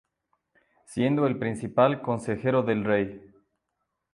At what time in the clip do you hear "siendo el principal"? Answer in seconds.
0.87-2.01